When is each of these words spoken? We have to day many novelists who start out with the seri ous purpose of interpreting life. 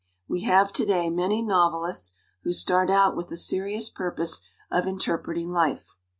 We 0.27 0.41
have 0.45 0.73
to 0.73 0.83
day 0.83 1.11
many 1.11 1.43
novelists 1.43 2.15
who 2.41 2.53
start 2.53 2.89
out 2.89 3.15
with 3.15 3.27
the 3.27 3.37
seri 3.37 3.75
ous 3.77 3.87
purpose 3.87 4.41
of 4.71 4.87
interpreting 4.87 5.51
life. 5.51 5.93